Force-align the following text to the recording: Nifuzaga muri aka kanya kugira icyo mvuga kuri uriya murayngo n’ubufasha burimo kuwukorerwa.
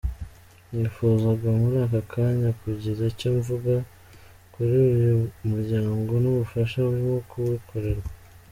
Nifuzaga 0.77 1.47
muri 1.59 1.75
aka 1.85 2.01
kanya 2.13 2.49
kugira 2.61 3.01
icyo 3.11 3.29
mvuga 3.37 3.73
kuri 4.53 4.73
uriya 4.83 5.13
murayngo 5.47 6.13
n’ubufasha 6.23 6.77
burimo 6.87 7.17
kuwukorerwa. 7.29 8.07